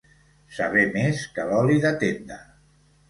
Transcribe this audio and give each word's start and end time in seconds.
Saber 0.59 0.85
més 0.95 1.21
que 1.35 1.45
l'oli 1.51 1.77
de 1.85 1.95
tenda. 2.05 2.43